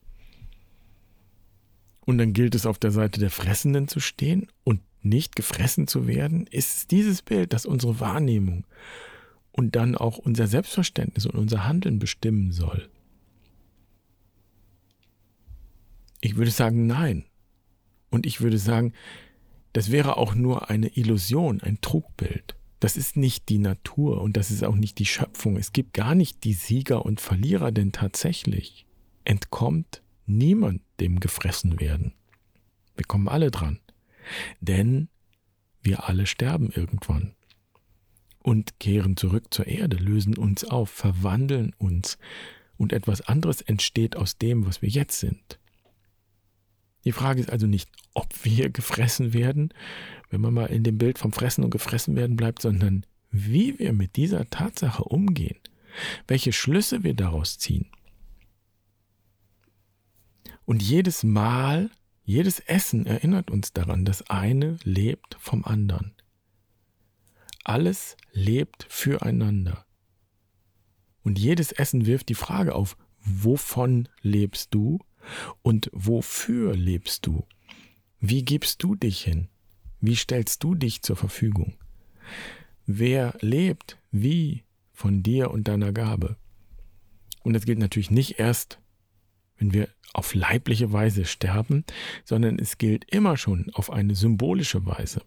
Und 2.01 2.19
dann 2.19 2.33
gilt 2.33 2.55
es 2.55 2.67
auf 2.67 2.79
der 2.79 2.91
Seite 2.91 3.21
der 3.21 3.31
Fressenden 3.31 3.89
zu 3.89 4.01
stehen 4.01 4.49
und 4.65 4.81
nicht 5.03 5.35
gefressen 5.35 5.87
zu 5.87 6.07
werden, 6.07 6.47
ist 6.47 6.77
es 6.77 6.87
dieses 6.87 7.23
Bild, 7.23 7.53
das 7.53 7.65
unsere 7.65 8.01
Wahrnehmung 8.01 8.67
und 9.61 9.77
dann 9.77 9.95
auch 9.95 10.17
unser 10.17 10.47
Selbstverständnis 10.47 11.27
und 11.27 11.35
unser 11.35 11.69
Handeln 11.69 11.99
bestimmen 11.99 12.51
soll. 12.51 12.89
Ich 16.23 16.37
würde 16.37 16.51
sagen, 16.51 16.87
nein. 16.87 17.27
Und 18.09 18.25
ich 18.25 18.41
würde 18.41 18.57
sagen, 18.57 18.95
das 19.75 19.91
wäre 19.91 20.17
auch 20.17 20.35
nur 20.35 20.71
eine 20.71 20.97
Illusion, 20.97 21.61
ein 21.61 21.79
Trugbild. 21.83 22.57
Das 22.81 22.97
ist 22.97 23.19
nicht 23.19 23.51
die 23.51 23.59
Natur 23.59 24.23
und 24.23 24.39
das 24.39 24.51
ist 24.51 24.65
auch 24.65 24.77
nicht 24.77 24.99
die 24.99 25.05
Schöpfung. 25.05 25.59
Es 25.59 25.75
gibt 25.75 25.93
gar 25.93 26.15
nicht 26.15 26.45
die 26.45 26.55
Sieger 26.55 27.05
und 27.05 27.21
Verlierer, 27.21 27.71
denn 27.71 27.93
tatsächlich 27.93 28.87
entkommt 29.25 30.01
niemand 30.25 30.81
dem 31.01 31.21
gefressen 31.21 31.81
werden. 31.81 32.15
Wir 32.97 33.05
kommen 33.05 33.29
alle 33.29 33.51
dran. 33.51 33.79
Denn 34.63 35.11
wir 35.83 36.09
alle 36.09 36.25
sterben 36.25 36.71
irgendwann 36.71 37.35
und 38.43 38.81
kehren 38.81 39.17
zurück 39.17 39.53
zur 39.53 39.67
Erde, 39.67 39.97
lösen 39.97 40.37
uns 40.37 40.65
auf, 40.65 40.91
verwandeln 40.91 41.75
uns 41.79 42.19
und 42.77 42.93
etwas 42.93 43.21
anderes 43.21 43.61
entsteht 43.61 44.17
aus 44.17 44.39
dem, 44.39 44.67
was 44.67 44.83
wir 44.83 44.89
jetzt 44.89 45.21
sind. 45.21 45.59
Die 47.05 47.13
Frage 47.13 47.41
ist 47.41 47.51
also 47.51 47.67
nicht, 47.67 47.91
ob 48.15 48.45
wir 48.45 48.71
gefressen 48.71 49.33
werden, 49.33 49.73
wenn 50.31 50.41
man 50.41 50.55
mal 50.55 50.67
in 50.67 50.85
dem 50.85 50.99
Bild 50.99 51.19
vom 51.19 51.33
Fressen 51.33 51.65
und 51.65 51.71
Gefressen 51.71 52.17
werden 52.17 52.37
bleibt, 52.37 52.63
sondern 52.63 53.05
wie 53.31 53.79
wir 53.79 53.93
mit 53.93 54.17
dieser 54.17 54.49
Tatsache 54.49 55.05
umgehen, 55.05 55.59
welche 56.27 56.53
Schlüsse 56.53 57.03
wir 57.03 57.15
daraus 57.15 57.59
ziehen. 57.59 57.91
Und 60.65 60.83
jedes 60.83 61.25
Mal, 61.25 61.91
jedes 62.25 62.61
Essen 62.61 63.07
erinnert 63.07 63.51
uns 63.51 63.73
daran, 63.73 64.05
das 64.05 64.31
eine 64.31 64.77
lebt 64.85 65.37
vom 65.41 65.65
anderen. 65.65 66.15
Alles 67.65 68.17
lebt 68.33 68.87
füreinander. 68.89 69.85
Und 71.23 71.39
jedes 71.39 71.73
Essen 71.73 72.07
wirft 72.07 72.29
die 72.29 72.35
Frage 72.35 72.75
auf, 72.75 72.97
wovon 73.23 74.09
lebst 74.23 74.75
du 74.75 74.99
und 75.63 75.91
wofür 75.93 76.75
lebst 76.75 77.27
du? 77.27 77.47
Wie 78.19 78.45
gibst 78.45 78.83
du 78.83 78.95
dich 78.95 79.23
hin? 79.23 79.49
Wie 80.01 80.17
stellst 80.17 80.65
du 80.65 80.75
dich 80.75 81.03
zur 81.03 81.17
Verfügung? 81.17 81.75
Wer 82.87 83.37
lebt 83.41 83.99
wie 84.11 84.65
von 84.93 85.23
dir 85.23 85.51
und 85.51 85.69
deiner 85.69 85.93
Gabe? 85.93 86.37
Und 87.43 87.53
das 87.53 87.65
gilt 87.65 87.79
natürlich 87.79 88.11
nicht 88.11 88.39
erst, 88.39 88.81
wenn 89.59 89.73
wir 89.73 89.89
auf 90.13 90.35
leibliche 90.35 90.93
Weise 90.93 91.25
sterben, 91.25 91.85
sondern 92.25 92.59
es 92.59 92.79
gilt 92.79 93.05
immer 93.13 93.37
schon 93.37 93.71
auf 93.75 93.91
eine 93.91 94.15
symbolische 94.15 94.85
Weise. 94.87 95.23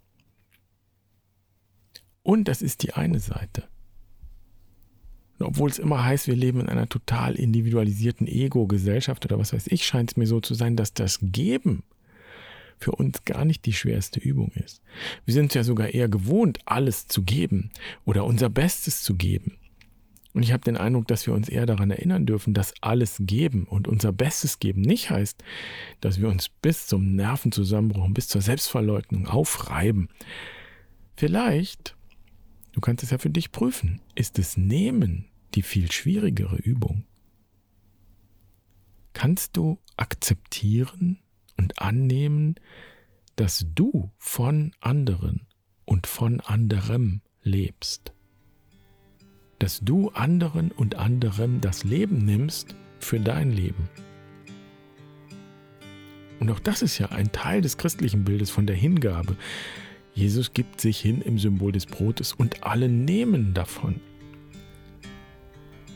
Und 2.24 2.48
das 2.48 2.62
ist 2.62 2.84
die 2.84 2.94
eine 2.94 3.20
Seite. 3.20 3.64
Und 5.40 5.48
obwohl 5.48 5.70
es 5.70 5.80
immer 5.80 6.04
heißt, 6.04 6.28
wir 6.28 6.36
leben 6.36 6.62
in 6.62 6.70
einer 6.70 6.88
total 6.88 7.36
individualisierten 7.36 8.28
Ego-Gesellschaft 8.28 9.26
oder 9.26 9.40
was 9.40 9.54
weiß 9.54 9.68
ich, 9.68 9.86
scheint 9.86 10.12
es 10.12 10.18
mir 10.18 10.28
so 10.28 10.40
zu 10.40 10.54
sein, 10.54 10.76
dass 10.76 10.94
das 10.94 11.20
Geben 11.22 11.84
für 12.78 12.92
uns 12.92 13.26
gar 13.26 13.46
nicht 13.46 13.66
die 13.66 13.74
schwerste 13.74 14.20
Übung 14.20 14.52
ist. 14.54 14.82
Wir 15.26 15.34
sind 15.34 15.54
ja 15.54 15.64
sogar 15.64 15.94
eher 15.94 16.10
gewohnt, 16.10 16.60
alles 16.66 17.08
zu 17.08 17.24
geben 17.24 17.72
oder 18.06 18.26
unser 18.26 18.50
Bestes 18.50 19.04
zu 19.04 19.16
geben. 19.16 19.58
Und 20.34 20.44
ich 20.44 20.52
habe 20.52 20.64
den 20.64 20.78
Eindruck, 20.78 21.08
dass 21.08 21.28
wir 21.28 21.34
uns 21.34 21.48
eher 21.48 21.66
daran 21.66 21.92
erinnern 21.92 22.26
dürfen, 22.26 22.54
dass 22.54 22.74
alles 22.82 23.18
geben 23.20 23.66
und 23.66 23.88
unser 23.88 24.12
Bestes 24.12 24.60
geben 24.60 24.82
nicht 24.82 25.12
heißt, 25.12 25.44
dass 26.02 26.20
wir 26.20 26.28
uns 26.28 26.50
bis 26.50 26.88
zum 26.88 27.16
Nervenzusammenbruch, 27.16 28.10
bis 28.10 28.28
zur 28.28 28.42
Selbstverleugnung 28.42 29.28
aufreiben. 29.28 30.10
Vielleicht 31.16 31.96
Du 32.74 32.82
kannst 32.82 33.04
es 33.04 33.12
ja 33.12 33.18
für 33.18 33.30
dich 33.30 33.52
prüfen. 33.52 34.02
Ist 34.16 34.40
es 34.40 34.58
Nehmen 34.58 35.26
die 35.54 35.62
viel 35.62 35.92
schwierigere 35.92 36.58
Übung? 36.58 37.06
Kannst 39.14 39.56
du 39.56 39.80
akzeptieren 39.96 41.20
und 41.56 41.80
annehmen, 41.80 42.56
dass 43.36 43.66
du 43.74 44.12
von 44.18 44.74
anderen 44.82 45.48
und 45.86 46.08
von 46.08 46.40
anderem 46.40 47.22
lebst? 47.44 48.12
Dass 49.60 49.80
du 49.80 50.10
anderen 50.10 50.72
und 50.72 50.96
anderem 50.96 51.62
das 51.62 51.84
Leben 51.84 52.26
nimmst 52.26 52.76
für 53.00 53.20
dein 53.20 53.52
Leben? 53.52 53.88
Und 56.40 56.50
auch 56.50 56.60
das 56.60 56.82
ist 56.82 56.98
ja 56.98 57.10
ein 57.10 57.32
Teil 57.32 57.62
des 57.62 57.78
christlichen 57.78 58.24
Bildes 58.26 58.50
von 58.50 58.66
der 58.66 58.76
Hingabe, 58.76 59.38
Jesus 60.14 60.54
gibt 60.54 60.80
sich 60.80 61.00
hin 61.00 61.22
im 61.22 61.40
Symbol 61.40 61.72
des 61.72 61.86
Brotes 61.86 62.34
und 62.34 62.64
alle 62.64 62.88
nehmen 62.88 63.54
davon. 63.54 64.00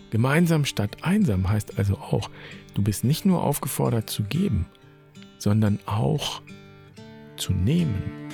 Gemeinsam 0.10 0.66
statt 0.66 0.98
einsam 1.02 1.50
heißt 1.50 1.78
also 1.78 1.96
auch, 1.98 2.30
du 2.74 2.82
bist 2.82 3.04
nicht 3.04 3.26
nur 3.26 3.44
aufgefordert 3.44 4.10
zu 4.10 4.24
geben, 4.24 4.66
sondern 5.38 5.80
auch 5.86 6.42
zu 7.36 7.54
nehmen. 7.54 8.27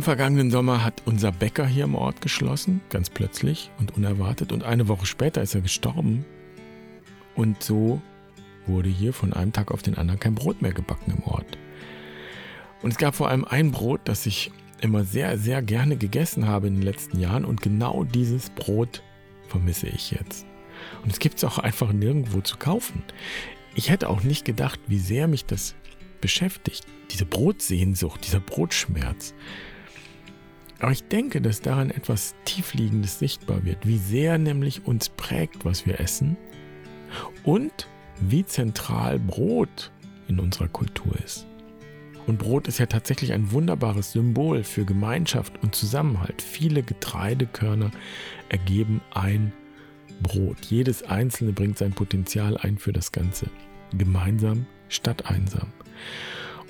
Im 0.00 0.04
vergangenen 0.04 0.50
Sommer 0.50 0.82
hat 0.82 1.02
unser 1.04 1.30
Bäcker 1.30 1.66
hier 1.66 1.84
im 1.84 1.94
Ort 1.94 2.22
geschlossen, 2.22 2.80
ganz 2.88 3.10
plötzlich 3.10 3.70
und 3.78 3.98
unerwartet. 3.98 4.50
Und 4.50 4.64
eine 4.64 4.88
Woche 4.88 5.04
später 5.04 5.42
ist 5.42 5.54
er 5.54 5.60
gestorben. 5.60 6.24
Und 7.34 7.62
so 7.62 8.00
wurde 8.66 8.88
hier 8.88 9.12
von 9.12 9.34
einem 9.34 9.52
Tag 9.52 9.70
auf 9.70 9.82
den 9.82 9.98
anderen 9.98 10.18
kein 10.18 10.34
Brot 10.34 10.62
mehr 10.62 10.72
gebacken 10.72 11.12
im 11.18 11.22
Ort. 11.24 11.58
Und 12.80 12.92
es 12.92 12.96
gab 12.96 13.14
vor 13.14 13.28
allem 13.28 13.44
ein 13.44 13.72
Brot, 13.72 14.00
das 14.04 14.24
ich 14.24 14.50
immer 14.80 15.04
sehr, 15.04 15.36
sehr 15.36 15.60
gerne 15.60 15.98
gegessen 15.98 16.48
habe 16.48 16.68
in 16.68 16.76
den 16.76 16.82
letzten 16.82 17.20
Jahren. 17.20 17.44
Und 17.44 17.60
genau 17.60 18.04
dieses 18.04 18.48
Brot 18.48 19.02
vermisse 19.48 19.88
ich 19.88 20.12
jetzt. 20.12 20.46
Und 21.02 21.12
es 21.12 21.18
gibt 21.18 21.36
es 21.36 21.44
auch 21.44 21.58
einfach 21.58 21.92
nirgendwo 21.92 22.40
zu 22.40 22.56
kaufen. 22.56 23.02
Ich 23.74 23.90
hätte 23.90 24.08
auch 24.08 24.22
nicht 24.22 24.46
gedacht, 24.46 24.80
wie 24.86 24.98
sehr 24.98 25.28
mich 25.28 25.44
das 25.44 25.74
beschäftigt. 26.22 26.86
Diese 27.10 27.26
Brotsehnsucht, 27.26 28.26
dieser 28.26 28.40
Brotschmerz. 28.40 29.34
Aber 30.80 30.92
ich 30.92 31.04
denke, 31.04 31.40
dass 31.40 31.60
daran 31.60 31.90
etwas 31.90 32.34
Tiefliegendes 32.44 33.18
sichtbar 33.18 33.64
wird, 33.64 33.86
wie 33.86 33.98
sehr 33.98 34.38
nämlich 34.38 34.86
uns 34.86 35.10
prägt, 35.10 35.64
was 35.64 35.86
wir 35.86 36.00
essen 36.00 36.36
und 37.44 37.86
wie 38.20 38.44
zentral 38.44 39.18
Brot 39.18 39.90
in 40.28 40.40
unserer 40.40 40.68
Kultur 40.68 41.14
ist. 41.24 41.46
Und 42.26 42.38
Brot 42.38 42.68
ist 42.68 42.78
ja 42.78 42.86
tatsächlich 42.86 43.32
ein 43.32 43.50
wunderbares 43.50 44.12
Symbol 44.12 44.62
für 44.62 44.84
Gemeinschaft 44.84 45.62
und 45.62 45.74
Zusammenhalt. 45.74 46.40
Viele 46.42 46.82
Getreidekörner 46.82 47.90
ergeben 48.48 49.00
ein 49.12 49.52
Brot. 50.22 50.58
Jedes 50.66 51.02
einzelne 51.02 51.52
bringt 51.52 51.78
sein 51.78 51.92
Potenzial 51.92 52.56
ein 52.56 52.78
für 52.78 52.92
das 52.92 53.12
Ganze. 53.12 53.46
Gemeinsam 53.96 54.66
statt 54.88 55.26
einsam. 55.26 55.72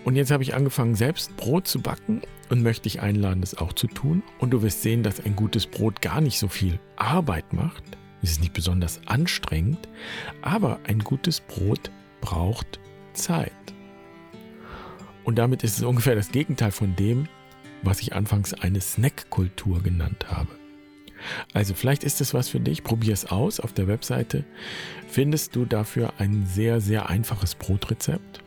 Und 0.04 0.16
jetzt 0.16 0.30
habe 0.30 0.42
ich 0.42 0.54
angefangen, 0.54 0.94
selbst 0.94 1.36
Brot 1.36 1.68
zu 1.68 1.80
backen 1.80 2.22
und 2.48 2.62
möchte 2.62 2.84
dich 2.84 3.00
einladen, 3.00 3.40
das 3.40 3.56
auch 3.56 3.72
zu 3.72 3.86
tun. 3.86 4.22
Und 4.38 4.50
du 4.50 4.62
wirst 4.62 4.82
sehen, 4.82 5.02
dass 5.02 5.24
ein 5.24 5.36
gutes 5.36 5.66
Brot 5.66 6.00
gar 6.00 6.20
nicht 6.20 6.38
so 6.38 6.48
viel 6.48 6.78
Arbeit 6.96 7.52
macht. 7.52 7.84
Es 8.22 8.32
ist 8.32 8.40
nicht 8.40 8.52
besonders 8.52 9.00
anstrengend, 9.06 9.88
aber 10.42 10.80
ein 10.84 11.00
gutes 11.00 11.40
Brot 11.40 11.90
braucht 12.20 12.80
Zeit. 13.12 13.52
Und 15.24 15.36
damit 15.36 15.62
ist 15.62 15.78
es 15.78 15.84
ungefähr 15.84 16.14
das 16.14 16.32
Gegenteil 16.32 16.70
von 16.70 16.96
dem, 16.96 17.28
was 17.82 18.00
ich 18.00 18.14
anfangs 18.14 18.52
eine 18.54 18.80
Snackkultur 18.80 19.82
genannt 19.82 20.26
habe. 20.28 20.48
Also 21.52 21.74
vielleicht 21.74 22.04
ist 22.04 22.20
es 22.20 22.32
was 22.34 22.48
für 22.48 22.60
dich, 22.60 22.82
probier 22.82 23.12
es 23.12 23.26
aus. 23.26 23.60
Auf 23.60 23.72
der 23.72 23.86
Webseite 23.86 24.44
findest 25.06 25.54
du 25.54 25.64
dafür 25.66 26.14
ein 26.18 26.46
sehr, 26.46 26.80
sehr 26.80 27.08
einfaches 27.08 27.54
Brotrezept. 27.54 28.42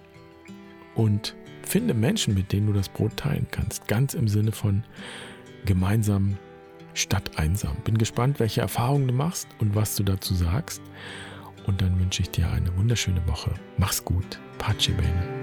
Und 0.95 1.35
Finde 1.65 1.93
Menschen, 1.93 2.33
mit 2.33 2.51
denen 2.51 2.67
du 2.67 2.73
das 2.73 2.89
Brot 2.89 3.17
teilen 3.17 3.47
kannst. 3.51 3.87
Ganz 3.87 4.13
im 4.13 4.27
Sinne 4.27 4.51
von 4.51 4.83
gemeinsam 5.65 6.37
statt 6.93 7.31
einsam. 7.37 7.75
Bin 7.83 7.97
gespannt, 7.97 8.39
welche 8.39 8.61
Erfahrungen 8.61 9.07
du 9.07 9.13
machst 9.13 9.47
und 9.59 9.75
was 9.75 9.95
du 9.95 10.03
dazu 10.03 10.33
sagst. 10.33 10.81
Und 11.65 11.81
dann 11.81 11.99
wünsche 11.99 12.21
ich 12.21 12.29
dir 12.29 12.49
eine 12.51 12.75
wunderschöne 12.77 13.25
Woche. 13.27 13.53
Mach's 13.77 14.03
gut. 14.03 14.39
Pace 14.57 14.87
bene. 14.87 15.42